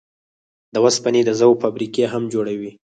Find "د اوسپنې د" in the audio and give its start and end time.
0.73-1.29